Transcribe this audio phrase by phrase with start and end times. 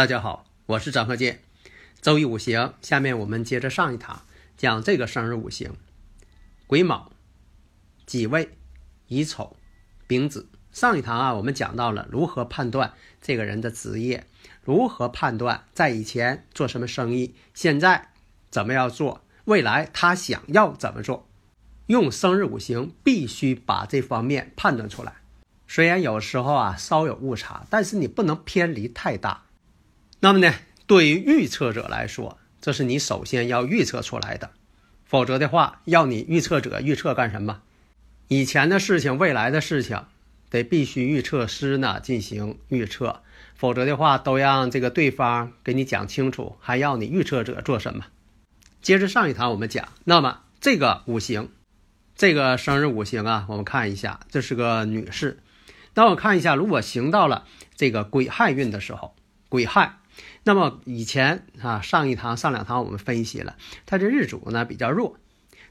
[0.00, 1.42] 大家好，我是张鹤剑。
[2.00, 4.22] 周易五行，下面我们接着上一堂
[4.56, 5.76] 讲这个生日五行：
[6.66, 7.12] 癸卯、
[8.06, 8.56] 己未、
[9.08, 9.58] 乙丑、
[10.06, 10.48] 丙子。
[10.72, 14.26] 上一堂啊，我们讲到了如何判断这个人的职业，
[14.64, 18.08] 如何判断在以前做什么生意，现在
[18.50, 21.28] 怎么样做，未来他想要怎么做。
[21.88, 25.16] 用生日五行必须把这方面判断出来。
[25.68, 29.44] 虽然有时候啊稍有误差，但是你不能偏离太大。
[30.20, 30.54] 那么呢，
[30.86, 34.50] 对于预测者来说，这是你首先要预测出来的，
[35.06, 37.62] 否则的话，要你预测者预测干什么？
[38.28, 40.04] 以前的事情、未来的事情，
[40.50, 43.22] 得必须预测师呢进行预测，
[43.56, 48.04] 否则的话，都让这个对方给你讲清楚，还要你预测者做什么？
[48.82, 51.48] 接着上一堂我们讲，那么这个五行，
[52.14, 55.38] 这个生日五行啊，我们看一下，这是个女士。
[55.94, 59.14] 那我看一下，如果行到了这个癸亥运的时候，
[59.48, 59.96] 癸亥。
[60.42, 65.18] 那么以前啊，上一堂、上两堂我们分析了，他这日主呢比较弱，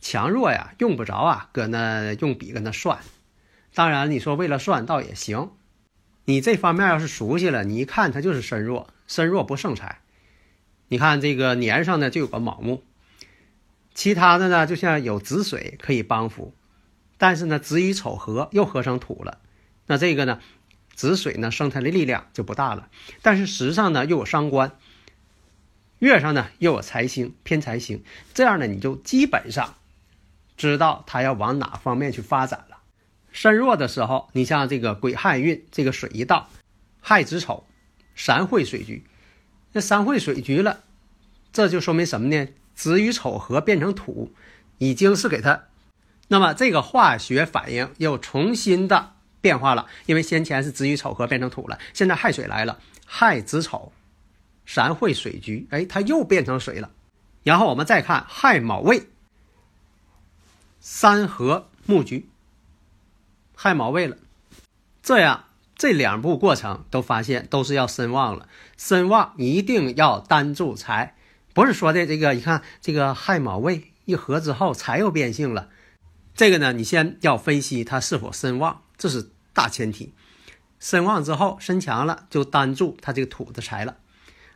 [0.00, 2.98] 强弱呀用不着啊，搁那用笔跟那算。
[3.74, 5.50] 当然你说为了算倒也行，
[6.24, 10.00] 你这方面要是熟悉了，你一看他就是身弱，身弱不胜财。
[10.88, 12.82] 你看这个年上呢就有个卯木，
[13.94, 16.54] 其他的呢就像有子水可以帮扶，
[17.18, 19.38] 但是呢子与丑合又合成土了，
[19.86, 20.40] 那这个呢？
[20.96, 22.88] 子水呢，生它的力量就不大了，
[23.22, 24.72] 但是时上呢又有伤官，
[26.00, 28.02] 月上呢又有财星偏财星，
[28.34, 29.74] 这样呢你就基本上
[30.56, 32.78] 知道他要往哪方面去发展了。
[33.30, 36.48] 身弱的时候，你像这个癸亥运，这个水一到，
[37.02, 37.66] 亥子丑，
[38.14, 39.04] 三会水局，
[39.72, 40.80] 那三会水局了，
[41.52, 42.48] 这就说明什么呢？
[42.74, 44.32] 子与丑合变成土，
[44.78, 45.64] 已经是给他，
[46.28, 49.15] 那么这个化学反应又重新的。
[49.46, 53.92] 变化了，因为先前是子与丑合变成土了，现在亥水来了，亥子丑，
[54.66, 56.90] 三会水局，哎，它又变成水了。
[57.44, 59.06] 然后我们再看亥卯未，
[60.80, 62.28] 三合木局，
[63.54, 64.16] 亥卯未了。
[65.00, 65.44] 这样
[65.76, 71.14] 这两步过程都发现都是要身旺了，身旺一定要单助财，
[71.54, 75.68] 不是说的这个，你看这个亥卯未一合之后财又变性了，
[76.34, 79.30] 这个呢，你先要分析它是否身旺，这是。
[79.56, 80.12] 大前提，
[80.78, 83.96] 身旺之后身强了，就单助他这个土的财了。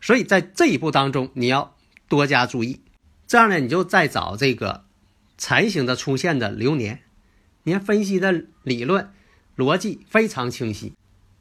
[0.00, 1.76] 所以在这一步当中，你要
[2.08, 2.82] 多加注意。
[3.28, 4.84] 这样呢，你就再找这个
[5.36, 7.02] 财星的出现的流年，
[7.62, 9.12] 你看分析的理论
[9.56, 10.94] 逻辑非常清晰。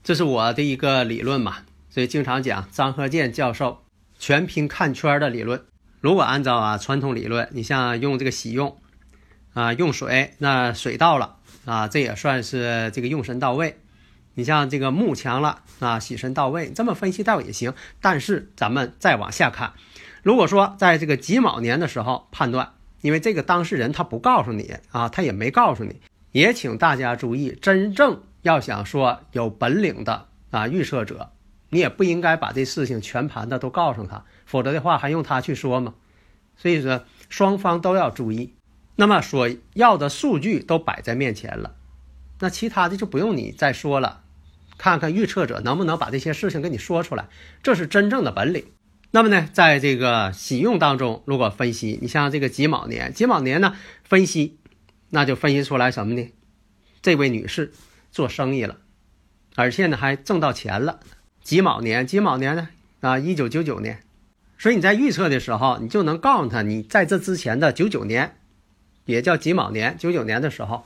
[0.04, 3.84] 这是我的一个理论嘛，所以经常讲张鹤健教授
[4.20, 5.66] 全凭看圈的理论。
[6.00, 8.78] 如果按照啊传统理论，你像用这个喜用
[9.54, 11.37] 啊用水，那水到了。
[11.68, 13.78] 啊，这也算是这个用神到位。
[14.36, 17.74] 你像这个木强了啊，喜神到位，这么分析倒也行。
[18.00, 19.74] 但是咱们再往下看，
[20.24, 26.00] 如果说在这个己卯年的时候判断，因为这个当事人他不告诉你啊，他也没告诉你，
[26.32, 31.32] 也请大家注意，真正要想说有本领的啊预测者，
[31.70, 35.96] 你也不应该把这事情全盘的都告诉他，否则的话还用他去说吗？
[36.56, 38.54] 所以说双方都要注意。
[39.00, 41.76] 那么所要的数据都摆在面前了，
[42.40, 44.24] 那其他的就不用你再说了，
[44.76, 47.30] 看看预测者能不能把这些事情给你说出来，
[47.62, 48.66] 这是真正的本领。
[49.12, 54.58] 那么呢，在这个喜用当中，如果分析，你像这个己卯年，己卯年呢分析，
[55.12, 56.34] 那就分析出来什么呢？
[57.04, 57.72] 这位女士
[58.12, 58.78] 做生意了，
[59.56, 61.00] 而且呢还挣到钱了。
[61.44, 62.70] 己卯年，己卯年呢
[63.02, 64.02] 啊，一九九九年，
[64.58, 68.40] 所以你在预测的时候，你就能告诉他，你在这之前的九九年。
[69.08, 70.86] 也叫己卯年，九九年的时候，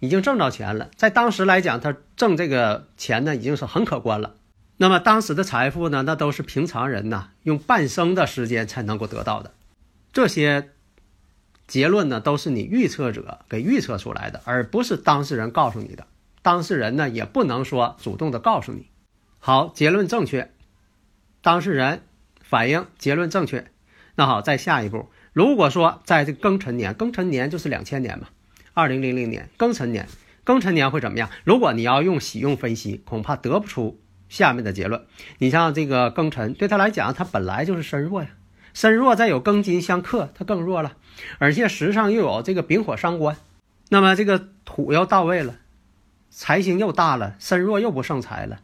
[0.00, 0.90] 已经挣着钱了。
[0.96, 4.34] 在当时来讲，他挣这个钱呢，已经是很可观了。
[4.76, 9.52] 那么当时的财富呢，那都是平常人呐用半生的时间才能够得到的。
[10.12, 10.70] 这些
[11.66, 16.06] 结论呢，都是你预测者给预测出来的，而不是当事人告诉你的。
[16.42, 18.88] 当事人呢，也不能说主动的告诉你。
[19.38, 20.52] 好，结论正确，
[21.40, 22.02] 当事人
[22.40, 23.71] 反映结论正确。
[24.14, 25.08] 那好，再下一步。
[25.32, 28.28] 如果说在这个庚辰年，庚辰年就是两千年嘛，
[28.74, 30.06] 二零零零年庚辰年，
[30.44, 31.30] 庚辰年会怎么样？
[31.44, 33.98] 如果你要用喜用分析，恐怕得不出
[34.28, 35.02] 下面的结论。
[35.38, 38.28] 你像这个庚辰，对他来讲，他本来就是身弱呀，
[38.74, 40.96] 身弱再有庚金相克，他更弱了，
[41.38, 43.38] 而且时上又有这个丙火伤官，
[43.88, 45.56] 那么这个土要到位了，
[46.28, 48.60] 财星又大了，身弱又不胜财了，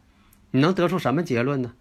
[0.51, 1.73] 你能得出什么结论呢？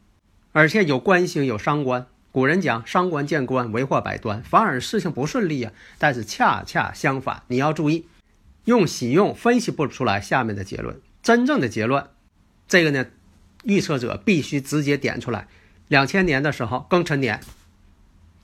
[0.52, 2.06] 而且有官星有伤官。
[2.30, 5.72] 古人讲“伤官见官，为祸百端”，反而事情不顺利呀。
[5.98, 8.06] 但是恰恰相反，你要注意，
[8.66, 11.00] 用喜用分析不出来下面的结论。
[11.22, 12.06] 真正的结论，
[12.68, 13.06] 这个呢，
[13.64, 15.48] 预测者必须直接点出来。
[15.88, 17.40] 两千年的时候，庚辰年，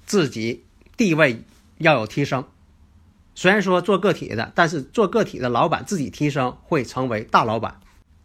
[0.07, 0.65] 自己
[0.97, 1.43] 地位
[1.79, 2.45] 要有提升。
[3.35, 7.81] 虽然说做个体的，但是做个体的老板自己提升，会成为大老板。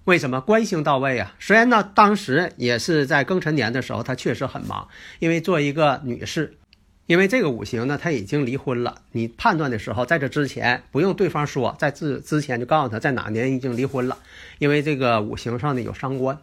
[0.09, 1.35] 为什么官星到位啊？
[1.39, 4.87] 虽然呢，当时也是在庚辰年的时候，她确实很忙，
[5.19, 6.57] 因为做一个女士，
[7.05, 9.03] 因为这个五行呢，她已经离婚了。
[9.11, 14.17] 你判断的时候，在这之前不用对方说，在之之前就告诉他在哪年已经离婚了，
[14.57, 16.39] 因为这个五行上呢有伤官，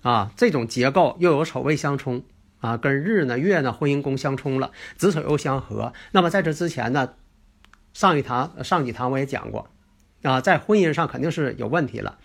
[0.00, 2.24] 啊，这种结构又有丑未相冲
[2.60, 5.92] 啊，跟日呢、月呢、婚姻宫相冲了，子丑又相合。
[6.12, 7.10] 那么在这之前呢，
[7.92, 9.68] 上一堂、上几堂我也讲过，
[10.22, 12.16] 啊，在婚姻上肯定是有问题了。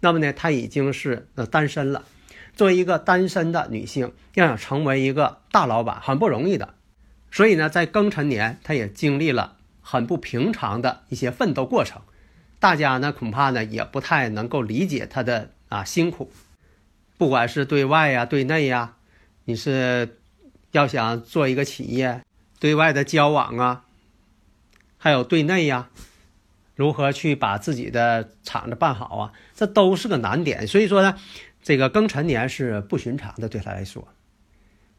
[0.00, 2.04] 那么呢，她已经是呃单身了。
[2.54, 6.74] 作为一个单身的女性，要想成为一个大老板，很不容易的。
[7.30, 12.00] 所以呢，在庚辰年，她也经历了很不平常的一些奋斗过程。
[12.58, 16.32] 大家呢，恐怕呢也不太能够理解她的啊辛苦。
[17.18, 18.96] 不管是对外呀、对内呀，
[19.44, 20.18] 你是
[20.72, 22.22] 要想做一个企业，
[22.58, 23.84] 对外的交往啊，
[24.96, 25.90] 还有对内呀。
[26.76, 29.32] 如何去把自己的厂子办好啊？
[29.54, 30.66] 这都是个难点。
[30.68, 31.16] 所以说呢，
[31.62, 34.06] 这个庚辰年是不寻常的，对他来说，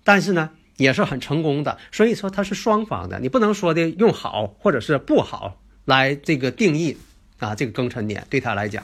[0.03, 1.77] 但是呢也是很成功的。
[1.91, 6.97] 所以说它是双方的，你不能说的用好或者是不好来这个定义
[7.37, 7.53] 啊。
[7.53, 8.83] 这个庚辰年对他来讲，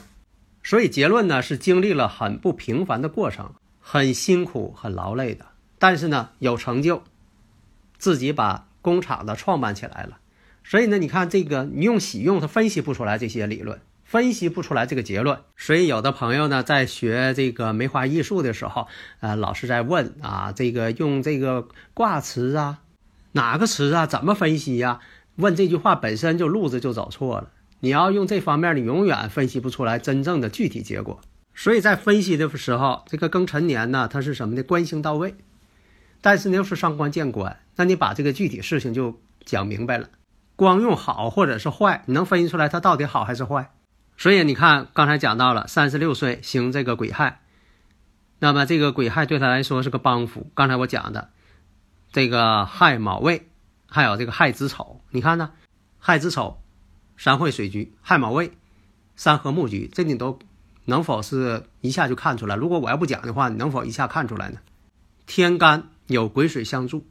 [0.62, 5.44] 所以结论呢是经历了很不平凡的过程，很辛苦、很劳累的，
[5.80, 7.02] 但是呢有成就，
[7.98, 10.18] 自己把工厂的创办起来了。
[10.64, 15.38] 所以呢，你看这个，你用喜用，他分析不出来这些理论，分析不出来这个结论。
[15.56, 18.88] 所以有的朋友呢，在学这个梅花易数的时候，
[19.20, 22.80] 呃，老是在问啊，这个用这个卦辞啊，
[23.32, 25.00] 哪个词啊，怎么分析呀？
[25.36, 27.50] 问这句话本身就路子就走错了。
[27.80, 31.20] 你要用这方面，你永远分析不出来真正的具体结果。
[31.54, 34.62] 所以在分析的时候，这个庚辰年呢，它是什么呢？
[34.62, 35.34] 官星到位，
[36.22, 40.08] 但是呢又是伤官见官，那你把这个具体事情就讲明白了。
[40.56, 43.70] 光用好或者是坏，你能分析出来它到底好还是坏？
[44.16, 47.40] 所以你看，刚才讲到了三十六岁行这个癸亥，
[48.38, 50.50] 那么这个癸亥对他来说是个帮扶。
[50.54, 51.30] 刚才我讲的
[52.12, 53.48] 这个亥卯未，
[53.88, 55.50] 还有这个亥子丑，你看呢？
[55.98, 56.60] 亥子丑，
[57.16, 58.52] 三会水局；亥卯未，
[59.16, 59.90] 三合木局。
[59.92, 60.38] 这你都
[60.84, 62.54] 能否是一下就看出来？
[62.54, 64.58] 如果我要不讲的话，你能否一下看出来呢？
[65.26, 67.04] 天干有癸水相助，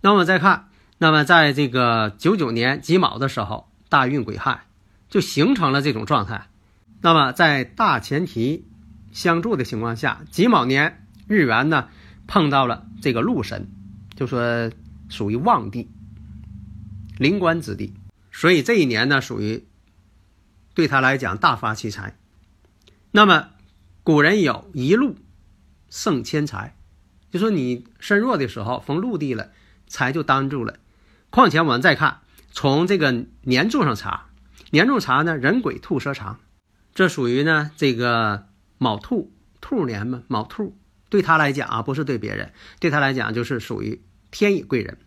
[0.00, 0.70] 那我们再看。
[1.02, 4.66] 那么，在这个九九年己卯的时候，大运癸亥
[5.08, 6.46] 就形成了这种状态。
[7.00, 8.68] 那么，在大前提
[9.10, 11.88] 相助的情况下，己卯年日元呢
[12.28, 13.68] 碰到了这个禄神，
[14.14, 14.70] 就说
[15.08, 15.90] 属于旺地、
[17.18, 17.94] 临官之地，
[18.30, 19.66] 所以这一年呢属于
[20.72, 22.16] 对他来讲大发其财。
[23.10, 23.48] 那么，
[24.04, 25.16] 古人有一禄
[25.90, 26.76] 胜千财，
[27.32, 29.50] 就说你身弱的时候逢禄地了，
[29.88, 30.76] 财就当住了。
[31.32, 32.18] 况且我们再看，
[32.50, 34.26] 从这个年柱上查，
[34.70, 36.40] 年柱查呢，人鬼兔蛇长，
[36.94, 40.76] 这属于呢这个卯兔兔年嘛，卯兔
[41.08, 44.98] 对他来讲啊，不是对别人，对他来讲就是属于天乙贵人。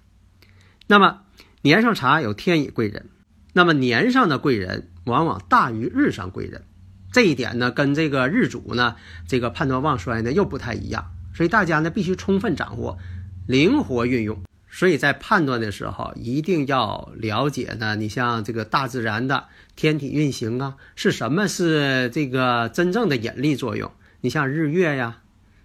[0.87, 1.21] 那么
[1.61, 3.09] 年上查有天乙贵人，
[3.53, 6.63] 那么年上的贵人往往大于日上贵人，
[7.11, 8.95] 这一点呢跟这个日主呢
[9.27, 12.97] 这个判断旺衰呢又不太一样，所以大家呢必须充分掌握，
[13.45, 14.41] 灵活运用。
[14.77, 17.95] 所以在判断的时候，一定要了解呢。
[17.95, 19.45] 你像这个大自然的
[19.77, 23.89] 天体运行啊，是什么是这个真正的引力作用？
[24.19, 25.21] 你像日月呀、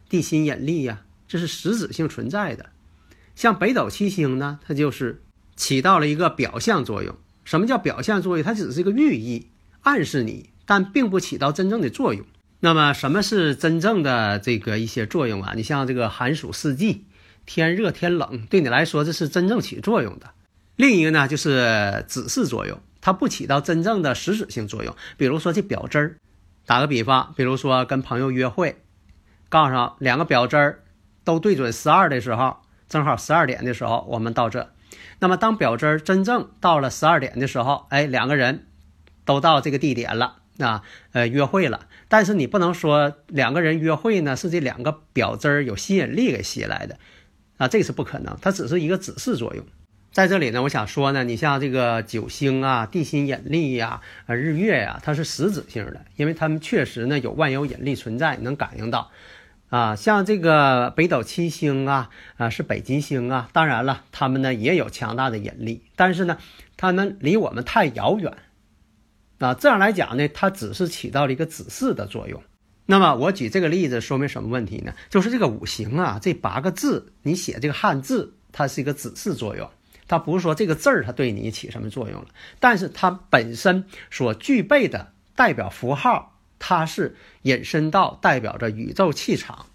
[0.08, 2.66] 地心引力呀，这是实质性存在的。
[3.34, 5.20] 像北斗七星呢，它就是
[5.56, 7.16] 起到了一个表象作用。
[7.42, 8.44] 什么叫表象作用？
[8.44, 9.48] 它只是一个寓意，
[9.80, 12.24] 暗示你，但并不起到真正的作用。
[12.60, 15.54] 那么什么是真正的这个一些作用啊？
[15.56, 17.06] 你像这个寒暑四季。
[17.52, 20.30] 天热天冷，对你来说这是真正起作用的。
[20.76, 24.94] 另一个呢，就是指示作用，它不起到真正的实质性作用。
[25.16, 26.14] 比如说这表针儿，
[26.64, 28.76] 打个比方，比如说跟朋友约会，
[29.48, 30.84] 告诉两个表针儿
[31.24, 34.70] 都对准十二的时候，正好十二点的时候我们到这，
[35.18, 38.68] 那么当表针儿真正到了十二点的时候，哎，两个人
[39.24, 41.88] 都到这个地点了啊，呃，约会了。
[42.06, 46.96] 但是你不能说两个人约会呢是这两个表针儿有吸引力给吸来的
[47.60, 49.62] 啊，这是不可能，它只是一个指示作用。
[50.12, 59.10] 在这里呢，我想说呢，你像这个九星啊、地心引力呀、呃日月呀，它是实质性的，因为它们确实呢有万有引力存在，能感应到。
[59.68, 66.38] 啊，像这个北斗七星啊，啊是北极星啊，当然了，它们呢也有强大的引力，但是呢，
[66.78, 68.38] 它们离我们太遥远。
[69.38, 72.42] 啊，这样来讲呢，它只是起到了一个指示的作用。
[72.90, 74.92] 那么我举这个例子说明什么问题呢？
[75.08, 79.70] 就是这个五行啊，这八个字，你写这个汉字，它是一个指示作用。
[80.08, 82.26] 它不是说这个字儿它对你起什么作用了，
[82.58, 89.66] 但是它本身所具备的代表符号，它是引申到代表着宇宙气场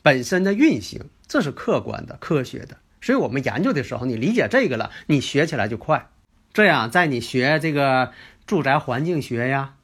[0.00, 2.76] 本身的运行，这是客观的、科学的。
[3.00, 6.08] 所以我们研究的时候，你理解这个了，你学起来就快。
[6.52, 8.12] 这样，在你学这个
[8.46, 9.74] 住宅环境学呀，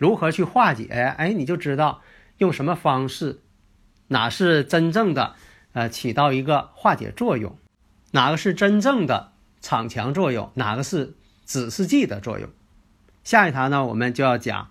[0.00, 0.86] 如何去化解，
[1.18, 2.00] 哎，你就知道
[2.38, 3.40] 用什么方式，
[4.08, 5.36] 哪是真正的
[5.74, 7.58] 呃起到一个化解作用。
[8.12, 10.50] 哪个是真正的场强作用？
[10.54, 11.12] 哪个是
[11.44, 12.48] 指示剂的作用？
[13.24, 14.70] 下一堂呢，我们就要讲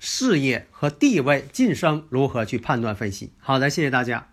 [0.00, 3.32] 事业和地位晋升如何去判断分析。
[3.38, 4.26] 好的，谢谢大家。